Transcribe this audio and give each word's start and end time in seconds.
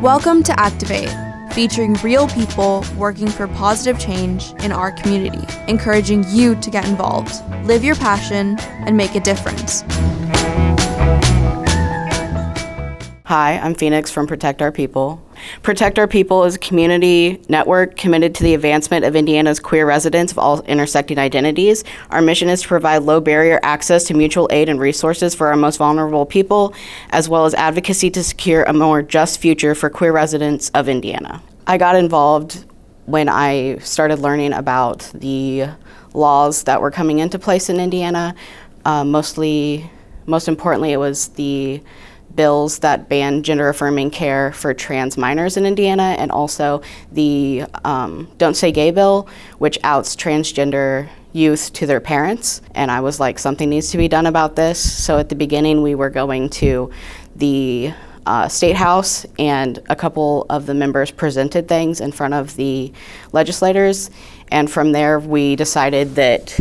Welcome 0.00 0.44
to 0.44 0.54
Activate, 0.56 1.10
featuring 1.52 1.94
real 1.94 2.28
people 2.28 2.84
working 2.96 3.26
for 3.26 3.48
positive 3.48 3.98
change 3.98 4.52
in 4.62 4.70
our 4.70 4.92
community, 4.92 5.44
encouraging 5.66 6.24
you 6.28 6.54
to 6.60 6.70
get 6.70 6.86
involved, 6.86 7.34
live 7.64 7.82
your 7.82 7.96
passion, 7.96 8.56
and 8.60 8.96
make 8.96 9.16
a 9.16 9.20
difference. 9.20 9.82
Hi, 13.24 13.58
I'm 13.60 13.74
Phoenix 13.74 14.12
from 14.12 14.28
Protect 14.28 14.62
Our 14.62 14.70
People. 14.70 15.20
Protect 15.62 15.98
Our 15.98 16.06
People 16.06 16.44
is 16.44 16.56
a 16.56 16.58
community 16.58 17.40
network 17.48 17.96
committed 17.96 18.34
to 18.36 18.44
the 18.44 18.54
advancement 18.54 19.04
of 19.04 19.14
Indiana's 19.14 19.60
queer 19.60 19.86
residents 19.86 20.32
of 20.32 20.38
all 20.38 20.62
intersecting 20.62 21.18
identities. 21.18 21.84
Our 22.10 22.22
mission 22.22 22.48
is 22.48 22.62
to 22.62 22.68
provide 22.68 23.02
low 23.02 23.20
barrier 23.20 23.60
access 23.62 24.04
to 24.04 24.14
mutual 24.14 24.48
aid 24.50 24.68
and 24.68 24.80
resources 24.80 25.34
for 25.34 25.48
our 25.48 25.56
most 25.56 25.76
vulnerable 25.76 26.24
people, 26.24 26.74
as 27.10 27.28
well 27.28 27.44
as 27.44 27.54
advocacy 27.54 28.10
to 28.10 28.24
secure 28.24 28.62
a 28.64 28.72
more 28.72 29.02
just 29.02 29.40
future 29.40 29.74
for 29.74 29.90
queer 29.90 30.12
residents 30.12 30.70
of 30.70 30.88
Indiana. 30.88 31.42
I 31.66 31.78
got 31.78 31.96
involved 31.96 32.64
when 33.06 33.28
I 33.28 33.78
started 33.78 34.20
learning 34.20 34.52
about 34.52 35.10
the 35.14 35.68
laws 36.14 36.64
that 36.64 36.80
were 36.80 36.90
coming 36.90 37.18
into 37.18 37.38
place 37.38 37.68
in 37.68 37.80
Indiana. 37.80 38.34
Uh, 38.84 39.04
mostly, 39.04 39.90
most 40.26 40.48
importantly, 40.48 40.92
it 40.92 40.96
was 40.98 41.28
the 41.28 41.82
bills 42.34 42.78
that 42.80 43.08
ban 43.08 43.42
gender 43.42 43.68
affirming 43.68 44.10
care 44.10 44.52
for 44.52 44.72
trans 44.74 45.16
minors 45.16 45.56
in 45.56 45.66
Indiana, 45.66 46.16
and 46.18 46.30
also 46.30 46.82
the 47.12 47.64
um, 47.84 48.30
Don't 48.38 48.54
Say 48.54 48.72
Gay 48.72 48.90
bill, 48.90 49.28
which 49.58 49.78
outs 49.82 50.16
transgender 50.16 51.08
youth 51.32 51.72
to 51.72 51.86
their 51.86 52.00
parents. 52.00 52.60
And 52.74 52.90
I 52.90 53.00
was 53.00 53.20
like, 53.20 53.38
something 53.38 53.68
needs 53.70 53.90
to 53.90 53.98
be 53.98 54.08
done 54.08 54.26
about 54.26 54.56
this. 54.56 54.78
So 54.80 55.18
at 55.18 55.28
the 55.28 55.36
beginning, 55.36 55.82
we 55.82 55.94
were 55.94 56.10
going 56.10 56.50
to 56.50 56.90
the 57.36 57.92
uh, 58.26 58.48
State 58.48 58.76
House, 58.76 59.26
and 59.38 59.78
a 59.88 59.96
couple 59.96 60.46
of 60.50 60.66
the 60.66 60.74
members 60.74 61.10
presented 61.10 61.68
things 61.68 62.00
in 62.00 62.12
front 62.12 62.34
of 62.34 62.54
the 62.56 62.92
legislators. 63.32 64.10
And 64.52 64.70
from 64.70 64.92
there, 64.92 65.18
we 65.18 65.56
decided 65.56 66.14
that 66.16 66.58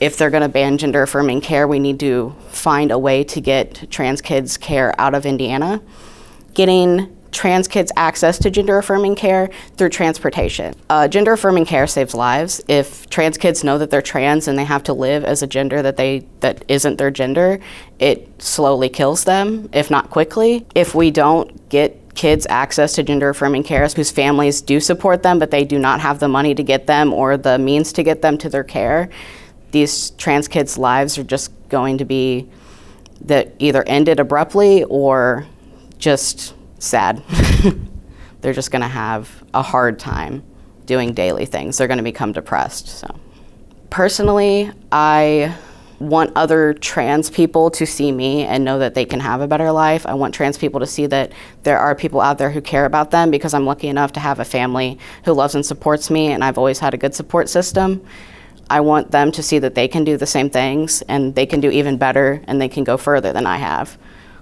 if 0.00 0.16
they're 0.16 0.30
going 0.30 0.42
to 0.42 0.48
ban 0.48 0.78
gender 0.78 1.02
affirming 1.02 1.40
care, 1.42 1.68
we 1.68 1.78
need 1.78 2.00
to 2.00 2.34
find 2.48 2.90
a 2.90 2.98
way 2.98 3.22
to 3.24 3.40
get 3.40 3.90
trans 3.90 4.20
kids 4.20 4.56
care 4.56 4.98
out 4.98 5.14
of 5.14 5.26
Indiana. 5.26 5.82
Getting 6.54 7.16
trans 7.32 7.68
kids 7.68 7.92
access 7.96 8.38
to 8.38 8.50
gender 8.50 8.78
affirming 8.78 9.14
care 9.14 9.50
through 9.76 9.88
transportation. 9.88 10.74
Uh, 10.88 11.06
gender 11.06 11.32
affirming 11.32 11.64
care 11.64 11.86
saves 11.86 12.14
lives. 12.14 12.60
If 12.66 13.08
trans 13.08 13.38
kids 13.38 13.62
know 13.62 13.78
that 13.78 13.90
they're 13.90 14.02
trans 14.02 14.48
and 14.48 14.58
they 14.58 14.64
have 14.64 14.82
to 14.84 14.92
live 14.92 15.24
as 15.24 15.42
a 15.42 15.46
gender 15.46 15.82
that 15.82 15.96
they 15.96 16.26
that 16.40 16.64
isn't 16.68 16.96
their 16.96 17.10
gender, 17.10 17.60
it 17.98 18.42
slowly 18.42 18.88
kills 18.88 19.24
them, 19.24 19.68
if 19.72 19.90
not 19.90 20.10
quickly. 20.10 20.66
If 20.74 20.94
we 20.94 21.10
don't 21.10 21.68
get 21.68 22.14
kids 22.14 22.46
access 22.50 22.94
to 22.94 23.02
gender 23.02 23.28
affirming 23.28 23.62
care 23.62 23.86
whose 23.86 24.10
families 24.10 24.60
do 24.60 24.80
support 24.80 25.22
them 25.22 25.38
but 25.38 25.52
they 25.52 25.64
do 25.64 25.78
not 25.78 26.00
have 26.00 26.18
the 26.18 26.26
money 26.26 26.56
to 26.56 26.62
get 26.62 26.88
them 26.88 27.12
or 27.14 27.36
the 27.36 27.56
means 27.56 27.92
to 27.92 28.02
get 28.02 28.20
them 28.20 28.36
to 28.36 28.48
their 28.48 28.64
care, 28.64 29.08
these 29.70 30.10
trans 30.10 30.48
kids' 30.48 30.78
lives 30.78 31.18
are 31.18 31.24
just 31.24 31.52
going 31.68 31.98
to 31.98 32.04
be 32.04 32.48
that 33.22 33.54
either 33.58 33.84
ended 33.86 34.18
abruptly 34.18 34.84
or 34.84 35.46
just 35.98 36.54
sad. 36.78 37.22
They're 38.40 38.54
just 38.54 38.70
going 38.70 38.82
to 38.82 38.88
have 38.88 39.44
a 39.52 39.62
hard 39.62 39.98
time 39.98 40.42
doing 40.86 41.12
daily 41.12 41.46
things. 41.46 41.78
They're 41.78 41.88
going 41.88 41.98
to 41.98 42.04
become 42.04 42.32
depressed. 42.32 42.88
So, 42.88 43.14
personally, 43.90 44.72
I 44.90 45.54
want 46.00 46.32
other 46.34 46.72
trans 46.72 47.28
people 47.28 47.70
to 47.70 47.84
see 47.84 48.10
me 48.10 48.42
and 48.44 48.64
know 48.64 48.78
that 48.78 48.94
they 48.94 49.04
can 49.04 49.20
have 49.20 49.42
a 49.42 49.46
better 49.46 49.70
life. 49.70 50.06
I 50.06 50.14
want 50.14 50.34
trans 50.34 50.56
people 50.56 50.80
to 50.80 50.86
see 50.86 51.06
that 51.06 51.30
there 51.62 51.78
are 51.78 51.94
people 51.94 52.22
out 52.22 52.38
there 52.38 52.50
who 52.50 52.62
care 52.62 52.86
about 52.86 53.10
them 53.10 53.30
because 53.30 53.52
I'm 53.52 53.66
lucky 53.66 53.88
enough 53.88 54.12
to 54.12 54.20
have 54.20 54.40
a 54.40 54.44
family 54.44 54.98
who 55.26 55.34
loves 55.34 55.54
and 55.54 55.64
supports 55.64 56.10
me, 56.10 56.32
and 56.32 56.42
I've 56.42 56.56
always 56.56 56.78
had 56.78 56.94
a 56.94 56.96
good 56.96 57.14
support 57.14 57.50
system. 57.50 58.02
I 58.70 58.80
want 58.80 59.10
them 59.10 59.32
to 59.32 59.42
see 59.42 59.58
that 59.58 59.74
they 59.74 59.88
can 59.88 60.04
do 60.04 60.16
the 60.16 60.26
same 60.26 60.48
things 60.48 61.02
and 61.02 61.34
they 61.34 61.44
can 61.44 61.60
do 61.60 61.70
even 61.70 61.98
better 61.98 62.40
and 62.46 62.60
they 62.60 62.68
can 62.68 62.84
go 62.84 62.96
further 62.96 63.32
than 63.32 63.44
I 63.44 63.56
have. 63.56 63.98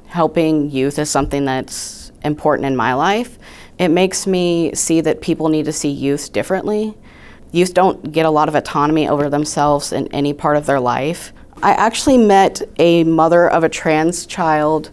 Helping 0.06 0.70
youth 0.70 0.98
is 0.98 1.10
something 1.10 1.46
that's 1.46 2.12
important 2.22 2.66
in 2.66 2.76
my 2.76 2.92
life. 2.92 3.38
It 3.78 3.88
makes 3.88 4.26
me 4.26 4.74
see 4.74 5.00
that 5.00 5.22
people 5.22 5.48
need 5.48 5.64
to 5.64 5.72
see 5.72 5.88
youth 5.88 6.30
differently. 6.30 6.94
Youth 7.52 7.72
don't 7.72 8.12
get 8.12 8.26
a 8.26 8.30
lot 8.30 8.50
of 8.50 8.54
autonomy 8.54 9.08
over 9.08 9.30
themselves 9.30 9.92
in 9.92 10.08
any 10.08 10.34
part 10.34 10.58
of 10.58 10.66
their 10.66 10.80
life. 10.80 11.32
I 11.62 11.72
actually 11.72 12.18
met 12.18 12.60
a 12.78 13.04
mother 13.04 13.48
of 13.48 13.64
a 13.64 13.68
trans 13.68 14.26
child 14.26 14.90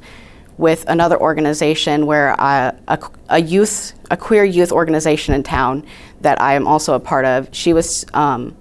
with 0.57 0.87
another 0.87 1.19
organization 1.19 2.05
where 2.05 2.39
I, 2.39 2.73
a, 2.87 2.99
a, 3.27 3.41
youth, 3.41 3.93
a 4.09 4.15
queer 4.15 4.45
youth 4.45 4.71
organization 4.71 5.33
in 5.33 5.43
town 5.43 5.85
that 6.21 6.39
I 6.39 6.53
am 6.53 6.65
also 6.65 6.93
a 6.93 6.99
part 6.99 7.25
of. 7.25 7.49
She 7.51 7.73
was 7.73 8.05
um, 8.13 8.55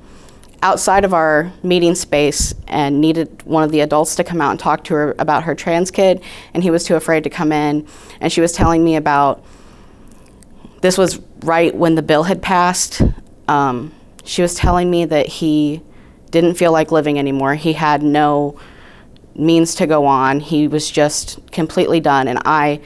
outside 0.65 1.05
of 1.05 1.13
our 1.13 1.53
meeting 1.63 1.95
space 1.95 2.55
and 2.69 2.99
needed 2.99 3.43
one 3.43 3.63
of 3.63 3.71
the 3.71 3.81
adults 3.81 4.17
to 4.17 4.25
come 4.25 4.41
out 4.41 4.51
and 4.51 4.59
talk 4.59 4.83
to 4.83 4.95
her 4.95 5.15
about 5.19 5.45
her 5.45 5.55
trans 5.55 5.91
kid, 5.91 6.23
and 6.55 6.63
he 6.63 6.71
was 6.71 6.85
too 6.85 6.97
afraid 6.97 7.23
to 7.23 7.31
come 7.31 7.53
in. 7.53 7.87
And 8.19 8.33
she 8.33 8.41
was 8.41 8.51
telling 8.53 8.83
me 8.83 8.97
about 8.97 9.45
this 10.81 10.97
was 10.97 11.21
right 11.41 11.75
when 11.75 11.97
the 11.97 12.03
bill 12.03 12.23
had 12.23 12.41
passed. 12.41 13.03
Um, 13.47 13.93
she 14.25 14.41
was 14.41 14.55
telling 14.55 14.91
me 14.91 15.05
that 15.05 15.27
he 15.27 15.83
didn't 16.31 16.55
feel 16.55 16.73
like 16.73 16.91
living 16.91 17.19
anymore. 17.19 17.57
He 17.57 17.75
had 17.75 18.03
no 18.03 18.59
means 19.35 19.75
to 19.75 19.87
go 19.87 20.07
on. 20.07 20.41
He 20.41 20.67
was 20.67 20.91
just 20.91 21.47
completely 21.53 22.01
done. 22.01 22.27
And 22.27 22.39
I, 22.47 22.81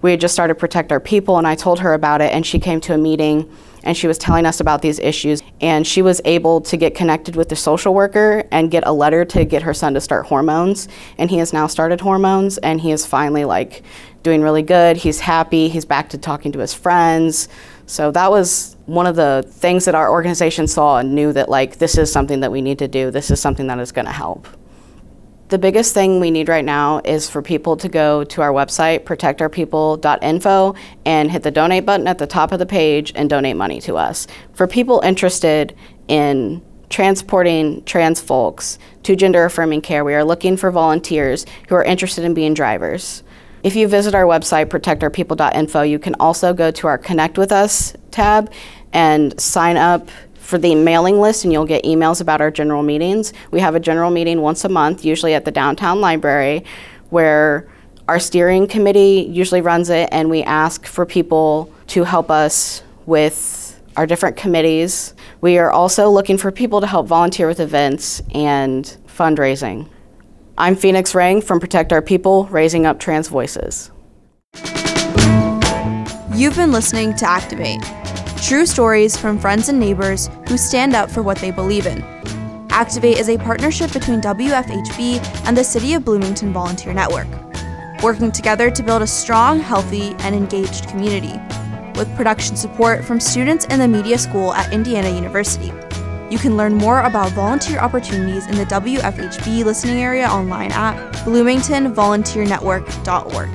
we 0.00 0.12
had 0.12 0.20
just 0.20 0.32
started 0.32 0.54
Protect 0.54 0.90
Our 0.90 1.00
People, 1.00 1.36
and 1.36 1.46
I 1.46 1.54
told 1.54 1.80
her 1.80 1.92
about 1.92 2.22
it, 2.22 2.32
and 2.32 2.46
she 2.46 2.58
came 2.58 2.80
to 2.80 2.94
a 2.94 2.98
meeting 2.98 3.54
and 3.82 3.96
she 3.96 4.06
was 4.06 4.18
telling 4.18 4.46
us 4.46 4.60
about 4.60 4.82
these 4.82 4.98
issues. 4.98 5.42
And 5.60 5.86
she 5.86 6.02
was 6.02 6.20
able 6.24 6.60
to 6.62 6.76
get 6.76 6.94
connected 6.94 7.36
with 7.36 7.48
the 7.48 7.56
social 7.56 7.94
worker 7.94 8.44
and 8.50 8.70
get 8.70 8.86
a 8.86 8.92
letter 8.92 9.24
to 9.26 9.44
get 9.44 9.62
her 9.62 9.74
son 9.74 9.94
to 9.94 10.00
start 10.00 10.26
hormones. 10.26 10.88
And 11.18 11.30
he 11.30 11.38
has 11.38 11.52
now 11.52 11.66
started 11.66 12.00
hormones, 12.00 12.58
and 12.58 12.80
he 12.80 12.92
is 12.92 13.06
finally 13.06 13.44
like 13.44 13.82
doing 14.22 14.42
really 14.42 14.62
good. 14.62 14.96
He's 14.96 15.20
happy. 15.20 15.68
He's 15.68 15.84
back 15.84 16.10
to 16.10 16.18
talking 16.18 16.52
to 16.52 16.58
his 16.58 16.74
friends. 16.74 17.48
So 17.86 18.10
that 18.12 18.30
was 18.30 18.76
one 18.86 19.06
of 19.06 19.16
the 19.16 19.44
things 19.48 19.84
that 19.86 19.94
our 19.94 20.10
organization 20.10 20.66
saw 20.66 20.98
and 20.98 21.14
knew 21.14 21.32
that 21.32 21.48
like 21.48 21.78
this 21.78 21.98
is 21.98 22.12
something 22.12 22.40
that 22.40 22.52
we 22.52 22.60
need 22.60 22.78
to 22.78 22.88
do. 22.88 23.10
This 23.10 23.30
is 23.30 23.40
something 23.40 23.66
that 23.66 23.78
is 23.80 23.92
going 23.92 24.06
to 24.06 24.12
help. 24.12 24.46
The 25.50 25.58
biggest 25.58 25.94
thing 25.94 26.20
we 26.20 26.30
need 26.30 26.48
right 26.48 26.64
now 26.64 27.00
is 27.04 27.28
for 27.28 27.42
people 27.42 27.76
to 27.78 27.88
go 27.88 28.22
to 28.22 28.40
our 28.40 28.52
website, 28.52 29.00
protectourpeople.info, 29.02 30.74
and 31.04 31.28
hit 31.28 31.42
the 31.42 31.50
donate 31.50 31.84
button 31.84 32.06
at 32.06 32.18
the 32.18 32.26
top 32.28 32.52
of 32.52 32.60
the 32.60 32.66
page 32.66 33.10
and 33.16 33.28
donate 33.28 33.56
money 33.56 33.80
to 33.80 33.96
us. 33.96 34.28
For 34.52 34.68
people 34.68 35.00
interested 35.00 35.74
in 36.06 36.62
transporting 36.88 37.82
trans 37.82 38.20
folks 38.20 38.78
to 39.02 39.16
gender 39.16 39.44
affirming 39.44 39.80
care, 39.80 40.04
we 40.04 40.14
are 40.14 40.22
looking 40.22 40.56
for 40.56 40.70
volunteers 40.70 41.46
who 41.68 41.74
are 41.74 41.82
interested 41.82 42.22
in 42.22 42.32
being 42.32 42.54
drivers. 42.54 43.24
If 43.64 43.74
you 43.74 43.88
visit 43.88 44.14
our 44.14 44.26
website, 44.26 44.66
protectourpeople.info, 44.66 45.82
you 45.82 45.98
can 45.98 46.14
also 46.20 46.54
go 46.54 46.70
to 46.70 46.86
our 46.86 46.96
Connect 46.96 47.36
with 47.36 47.50
Us 47.50 47.92
tab 48.12 48.52
and 48.92 49.38
sign 49.40 49.76
up 49.76 50.10
for 50.50 50.58
the 50.58 50.74
mailing 50.74 51.20
list 51.20 51.44
and 51.44 51.52
you'll 51.52 51.64
get 51.64 51.84
emails 51.84 52.20
about 52.20 52.40
our 52.40 52.50
general 52.50 52.82
meetings. 52.82 53.32
We 53.52 53.60
have 53.60 53.76
a 53.76 53.80
general 53.80 54.10
meeting 54.10 54.42
once 54.42 54.64
a 54.64 54.68
month, 54.68 55.04
usually 55.04 55.32
at 55.32 55.44
the 55.44 55.52
downtown 55.52 56.00
library, 56.00 56.64
where 57.10 57.68
our 58.08 58.18
steering 58.18 58.66
committee 58.66 59.28
usually 59.30 59.60
runs 59.60 59.88
it 59.90 60.08
and 60.10 60.28
we 60.28 60.42
ask 60.42 60.84
for 60.86 61.06
people 61.06 61.72
to 61.86 62.02
help 62.02 62.32
us 62.32 62.82
with 63.06 63.80
our 63.96 64.06
different 64.06 64.36
committees. 64.36 65.14
We 65.40 65.56
are 65.58 65.70
also 65.70 66.10
looking 66.10 66.36
for 66.36 66.50
people 66.50 66.80
to 66.80 66.86
help 66.86 67.06
volunteer 67.06 67.46
with 67.46 67.60
events 67.60 68.20
and 68.34 68.84
fundraising. 69.06 69.88
I'm 70.58 70.74
Phoenix 70.74 71.12
Rayng 71.14 71.42
from 71.42 71.60
Protect 71.60 71.92
Our 71.92 72.02
People, 72.02 72.46
raising 72.46 72.86
up 72.86 72.98
trans 72.98 73.28
voices. 73.28 73.92
You've 76.34 76.56
been 76.56 76.72
listening 76.72 77.14
to 77.16 77.28
Activate 77.28 77.80
True 78.42 78.66
stories 78.66 79.16
from 79.18 79.38
friends 79.38 79.68
and 79.68 79.78
neighbors 79.78 80.30
who 80.48 80.56
stand 80.56 80.96
up 80.96 81.10
for 81.10 81.22
what 81.22 81.36
they 81.38 81.50
believe 81.50 81.84
in. 81.86 82.02
Activate 82.70 83.18
is 83.18 83.28
a 83.28 83.36
partnership 83.36 83.92
between 83.92 84.22
WFHB 84.22 85.20
and 85.46 85.54
the 85.56 85.62
City 85.62 85.92
of 85.94 86.06
Bloomington 86.06 86.50
Volunteer 86.52 86.92
Network, 86.94 87.28
working 88.02 88.32
together 88.32 88.70
to 88.70 88.82
build 88.82 89.02
a 89.02 89.06
strong, 89.06 89.60
healthy, 89.60 90.14
and 90.20 90.34
engaged 90.34 90.88
community, 90.88 91.38
with 91.98 92.08
production 92.16 92.56
support 92.56 93.04
from 93.04 93.20
students 93.20 93.66
in 93.66 93.78
the 93.78 93.86
media 93.86 94.16
school 94.16 94.54
at 94.54 94.72
Indiana 94.72 95.10
University. 95.10 95.70
You 96.30 96.38
can 96.38 96.56
learn 96.56 96.72
more 96.74 97.02
about 97.02 97.32
volunteer 97.32 97.78
opportunities 97.78 98.46
in 98.46 98.56
the 98.56 98.64
WFHB 98.64 99.64
listening 99.64 100.00
area 100.00 100.26
online 100.26 100.72
at 100.72 101.12
bloomingtonvolunteernetwork.org. 101.24 103.50